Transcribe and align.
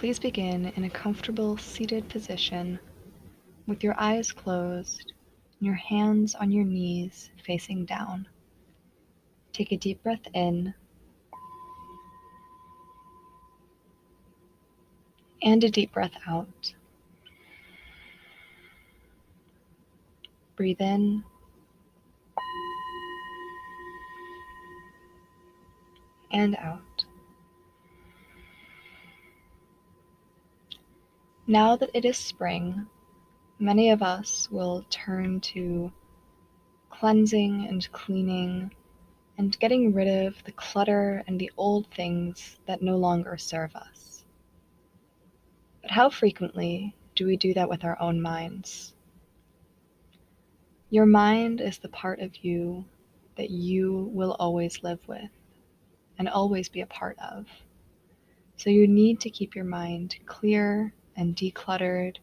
please 0.00 0.18
begin 0.18 0.72
in 0.76 0.84
a 0.84 0.88
comfortable 0.88 1.58
seated 1.58 2.08
position 2.08 2.80
with 3.66 3.84
your 3.84 3.94
eyes 4.00 4.32
closed 4.32 5.12
and 5.58 5.66
your 5.66 5.74
hands 5.74 6.34
on 6.34 6.50
your 6.50 6.64
knees 6.64 7.28
facing 7.44 7.84
down. 7.84 8.26
Take 9.52 9.72
a 9.72 9.76
deep 9.76 10.02
breath 10.02 10.26
in 10.32 10.72
and 15.42 15.62
a 15.64 15.68
deep 15.68 15.92
breath 15.92 16.14
out. 16.26 16.74
Breathe 20.56 20.80
in. 20.80 21.22
And 26.32 26.56
out. 26.56 26.89
Now 31.50 31.74
that 31.74 31.90
it 31.94 32.04
is 32.04 32.16
spring, 32.16 32.86
many 33.58 33.90
of 33.90 34.02
us 34.02 34.48
will 34.52 34.86
turn 34.88 35.40
to 35.40 35.90
cleansing 36.90 37.66
and 37.66 37.90
cleaning 37.90 38.72
and 39.36 39.58
getting 39.58 39.92
rid 39.92 40.28
of 40.28 40.44
the 40.44 40.52
clutter 40.52 41.24
and 41.26 41.40
the 41.40 41.50
old 41.56 41.88
things 41.88 42.60
that 42.66 42.82
no 42.82 42.96
longer 42.96 43.36
serve 43.36 43.74
us. 43.74 44.24
But 45.82 45.90
how 45.90 46.08
frequently 46.08 46.94
do 47.16 47.26
we 47.26 47.36
do 47.36 47.52
that 47.54 47.68
with 47.68 47.82
our 47.82 48.00
own 48.00 48.22
minds? 48.22 48.94
Your 50.88 51.04
mind 51.04 51.60
is 51.60 51.78
the 51.78 51.88
part 51.88 52.20
of 52.20 52.44
you 52.44 52.84
that 53.34 53.50
you 53.50 54.08
will 54.14 54.36
always 54.38 54.84
live 54.84 55.00
with 55.08 55.32
and 56.16 56.28
always 56.28 56.68
be 56.68 56.82
a 56.82 56.86
part 56.86 57.18
of. 57.18 57.48
So 58.56 58.70
you 58.70 58.86
need 58.86 59.18
to 59.22 59.30
keep 59.30 59.56
your 59.56 59.64
mind 59.64 60.14
clear 60.26 60.94
and 61.16 61.36
decluttered, 61.36 62.16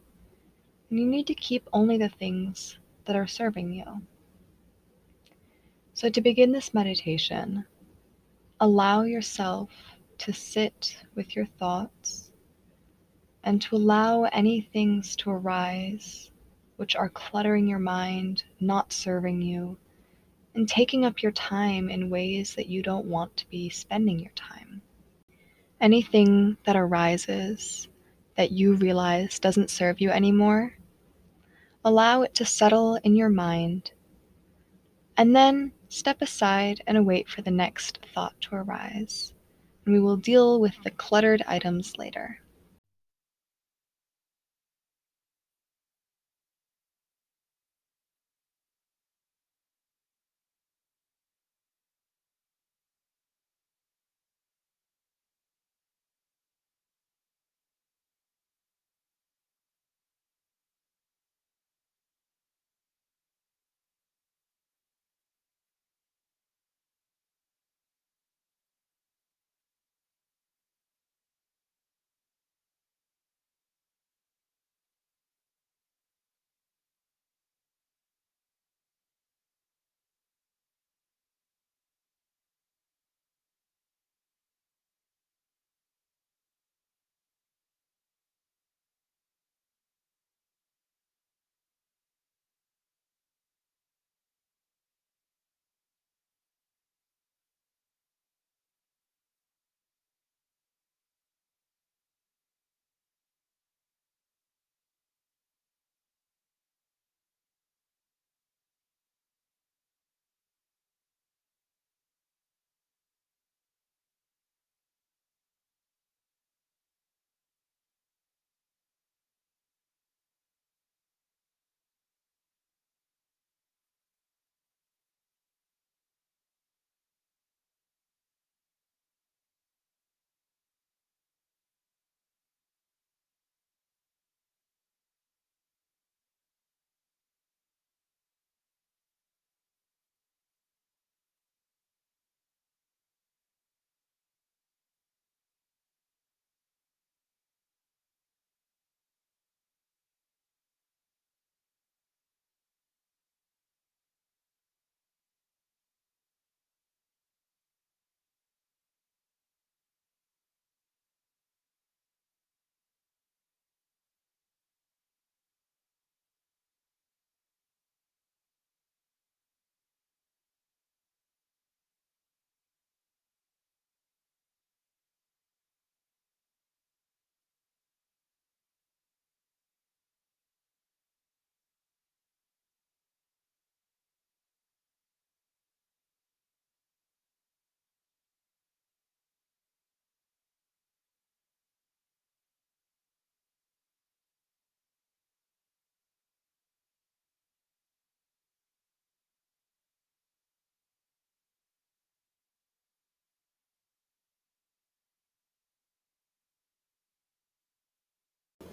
and 0.89 0.99
you 0.99 1.05
need 1.05 1.27
to 1.27 1.33
keep 1.33 1.67
only 1.73 1.97
the 1.97 2.09
things 2.09 2.77
that 3.05 3.15
are 3.15 3.27
serving 3.27 3.73
you. 3.73 4.01
So, 5.93 6.09
to 6.09 6.21
begin 6.21 6.51
this 6.51 6.73
meditation, 6.73 7.65
allow 8.59 9.03
yourself 9.03 9.69
to 10.19 10.33
sit 10.33 10.97
with 11.15 11.35
your 11.35 11.45
thoughts 11.45 12.31
and 13.43 13.61
to 13.61 13.75
allow 13.75 14.23
any 14.25 14.61
things 14.61 15.15
to 15.17 15.31
arise 15.31 16.31
which 16.75 16.95
are 16.95 17.09
cluttering 17.09 17.67
your 17.67 17.79
mind, 17.79 18.43
not 18.59 18.93
serving 18.93 19.41
you, 19.41 19.77
and 20.53 20.67
taking 20.67 21.05
up 21.05 21.21
your 21.21 21.31
time 21.31 21.89
in 21.89 22.09
ways 22.09 22.55
that 22.55 22.67
you 22.67 22.81
don't 22.81 23.05
want 23.05 23.35
to 23.37 23.49
be 23.49 23.69
spending 23.69 24.19
your 24.19 24.31
time. 24.35 24.81
Anything 25.81 26.57
that 26.65 26.75
arises 26.75 27.87
that 28.37 28.51
you 28.51 28.75
realize 28.75 29.39
doesn't 29.39 29.69
serve 29.69 29.99
you 29.99 30.09
anymore, 30.11 30.77
allow 31.83 32.21
it 32.21 32.33
to 32.35 32.45
settle 32.45 32.95
in 33.03 33.15
your 33.15 33.29
mind, 33.29 33.91
and 35.17 35.35
then 35.35 35.71
step 35.89 36.21
aside 36.21 36.81
and 36.87 36.97
await 36.97 37.27
for 37.27 37.41
the 37.41 37.51
next 37.51 37.99
thought 38.13 38.39
to 38.41 38.55
arise. 38.55 39.33
And 39.85 39.93
we 39.93 39.99
will 39.99 40.17
deal 40.17 40.59
with 40.59 40.75
the 40.83 40.91
cluttered 40.91 41.43
items 41.47 41.97
later. 41.97 42.39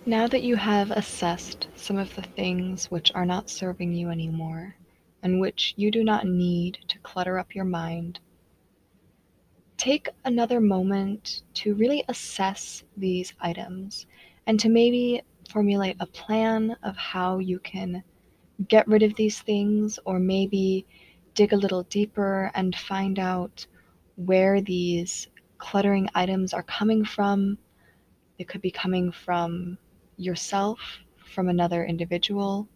Now 0.07 0.27
that 0.27 0.43
you 0.43 0.57
have 0.57 0.91
assessed 0.91 1.69
some 1.77 1.97
of 1.97 2.15
the 2.15 2.21
things 2.21 2.91
which 2.91 3.11
are 3.15 3.25
not 3.25 3.49
serving 3.49 3.95
you 3.95 4.11
anymore, 4.11 4.77
and 5.23 5.41
which 5.41 5.73
you 5.79 5.91
do 5.91 6.05
not 6.05 6.27
need 6.27 6.77
to 6.89 6.99
clutter 6.99 7.39
up 7.39 7.55
your 7.55 7.65
mind, 7.65 8.21
take 9.79 10.11
another 10.27 10.61
moment 10.61 11.41
to 11.55 11.75
really 11.75 12.05
assess 12.07 12.85
these 12.99 13.33
items 13.41 14.05
and 14.47 14.61
to 14.61 14.69
maybe 14.69 15.23
formulate 15.49 15.97
a 16.01 16.07
plan 16.07 16.77
of 16.83 16.99
how 16.99 17.39
you 17.39 17.59
can 17.61 18.05
get 18.69 18.87
rid 18.87 19.03
of 19.03 19.17
these 19.17 19.41
things, 19.41 19.99
or 20.05 20.19
maybe 20.19 20.85
dig 21.33 21.55
a 21.55 21.57
little 21.57 21.85
deeper 21.85 22.51
and 22.55 22.77
find 22.77 23.19
out 23.19 23.67
where 24.17 24.61
these 24.61 25.29
cluttering 25.57 26.11
items 26.15 26.53
are 26.53 26.63
coming 26.63 27.07
from. 27.07 27.57
It 28.39 28.49
could 28.49 28.61
be 28.61 28.71
coming 28.71 29.11
from 29.11 29.79
yourself, 30.17 30.81
from 31.35 31.49
another 31.49 31.85
individual, 31.85 32.69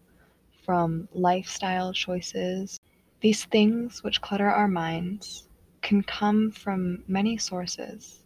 from 0.65 1.09
lifestyle 1.13 1.93
choices. 1.93 2.79
These 3.21 3.45
things 3.47 4.03
which 4.03 4.21
clutter 4.21 4.49
our 4.49 4.69
minds 4.69 5.49
can 5.83 6.03
come 6.03 6.51
from 6.51 7.03
many 7.09 7.39
sources. 7.39 8.25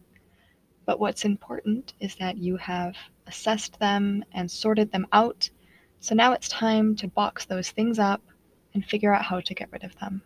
But 0.85 0.99
what's 0.99 1.25
important 1.25 1.93
is 1.99 2.15
that 2.15 2.37
you 2.37 2.57
have 2.57 2.95
assessed 3.27 3.79
them 3.79 4.25
and 4.33 4.49
sorted 4.49 4.91
them 4.91 5.07
out. 5.13 5.49
So 5.99 6.13
now 6.13 6.33
it's 6.33 6.49
time 6.49 6.95
to 6.97 7.07
box 7.07 7.45
those 7.45 7.71
things 7.71 7.99
up 7.99 8.21
and 8.73 8.85
figure 8.85 9.13
out 9.13 9.23
how 9.23 9.39
to 9.39 9.53
get 9.53 9.71
rid 9.71 9.83
of 9.83 9.97
them. 9.99 10.21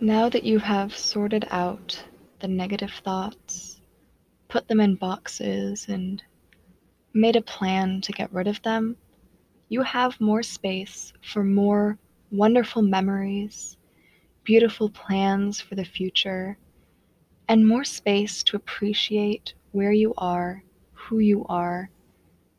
Now 0.00 0.28
that 0.28 0.44
you 0.44 0.58
have 0.58 0.94
sorted 0.94 1.46
out 1.50 2.04
the 2.40 2.48
negative 2.48 2.92
thoughts, 3.02 3.80
put 4.46 4.68
them 4.68 4.78
in 4.78 4.96
boxes, 4.96 5.86
and 5.88 6.22
made 7.14 7.34
a 7.34 7.40
plan 7.40 8.02
to 8.02 8.12
get 8.12 8.30
rid 8.30 8.46
of 8.46 8.60
them, 8.60 8.98
you 9.70 9.82
have 9.82 10.20
more 10.20 10.42
space 10.42 11.14
for 11.22 11.42
more 11.42 11.98
wonderful 12.30 12.82
memories, 12.82 13.78
beautiful 14.44 14.90
plans 14.90 15.62
for 15.62 15.76
the 15.76 15.84
future, 15.84 16.58
and 17.48 17.66
more 17.66 17.84
space 17.84 18.42
to 18.42 18.56
appreciate 18.56 19.54
where 19.72 19.92
you 19.92 20.12
are, 20.18 20.62
who 20.92 21.20
you 21.20 21.46
are, 21.48 21.88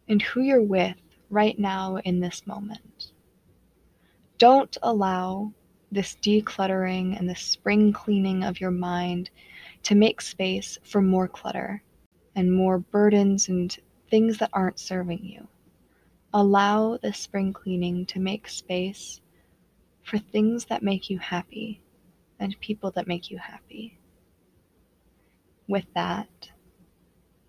and 0.07 0.23
who 0.23 0.41
you're 0.41 0.63
with 0.63 0.97
right 1.29 1.59
now 1.59 1.97
in 1.97 2.19
this 2.19 2.47
moment. 2.47 3.11
Don't 4.39 4.75
allow 4.81 5.53
this 5.91 6.15
decluttering 6.21 7.17
and 7.17 7.29
this 7.29 7.41
spring 7.41 7.93
cleaning 7.93 8.43
of 8.43 8.59
your 8.59 8.71
mind 8.71 9.29
to 9.83 9.95
make 9.95 10.21
space 10.21 10.77
for 10.83 11.01
more 11.01 11.27
clutter 11.27 11.81
and 12.35 12.53
more 12.53 12.79
burdens 12.79 13.47
and 13.47 13.77
things 14.09 14.37
that 14.37 14.49
aren't 14.53 14.79
serving 14.79 15.23
you. 15.23 15.47
Allow 16.33 16.97
the 16.97 17.13
spring 17.13 17.53
cleaning 17.53 18.05
to 18.07 18.19
make 18.19 18.47
space 18.49 19.21
for 20.03 20.17
things 20.17 20.65
that 20.65 20.83
make 20.83 21.09
you 21.09 21.17
happy 21.19 21.81
and 22.39 22.59
people 22.59 22.91
that 22.91 23.07
make 23.07 23.31
you 23.31 23.37
happy. 23.37 23.97
With 25.67 25.85
that, 25.95 26.49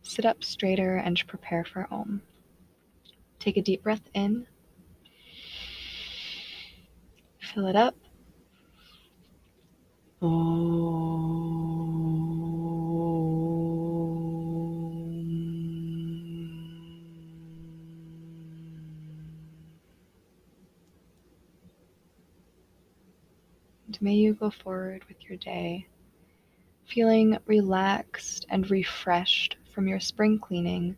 sit 0.02 0.24
up 0.24 0.42
straighter 0.42 0.96
and 0.96 1.22
prepare 1.26 1.64
for 1.64 1.86
Om. 1.90 2.22
Take 3.38 3.56
a 3.56 3.62
deep 3.62 3.82
breath 3.82 4.08
in, 4.14 4.46
fill 7.40 7.66
it 7.66 7.76
up 7.76 7.94
and 10.20 10.32
may 24.00 24.14
you 24.14 24.34
go 24.34 24.50
forward 24.50 25.04
with 25.06 25.16
your 25.28 25.38
day 25.38 25.86
feeling 26.84 27.38
relaxed 27.46 28.44
and 28.48 28.68
refreshed 28.70 29.56
from 29.72 29.86
your 29.86 30.00
spring 30.00 30.36
cleaning 30.40 30.96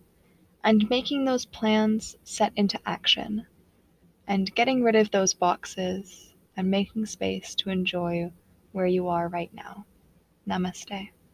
and 0.65 0.89
making 0.89 1.27
those 1.27 1.45
plans 1.45 2.17
set 2.25 2.53
into 2.57 2.81
action 2.87 3.47
and 4.27 4.55
getting 4.55 4.83
rid 4.83 4.97
of 4.97 5.11
those 5.11 5.35
boxes 5.35 6.33
and 6.57 6.71
making 6.71 7.05
space 7.05 7.55
to 7.55 7.69
enjoy 7.69 8.33
where 8.73 8.87
you 8.87 9.09
are 9.09 9.29
right 9.29 9.53
now. 9.53 9.85
Namaste. 10.49 11.11